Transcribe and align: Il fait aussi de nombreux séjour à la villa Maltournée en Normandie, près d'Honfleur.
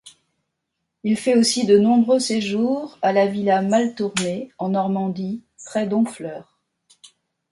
Il 1.03 1.15
fait 1.15 1.35
aussi 1.37 1.67
de 1.67 1.77
nombreux 1.77 2.17
séjour 2.19 2.97
à 3.03 3.13
la 3.13 3.27
villa 3.27 3.61
Maltournée 3.61 4.51
en 4.57 4.69
Normandie, 4.69 5.43
près 5.63 5.85
d'Honfleur. 5.85 6.57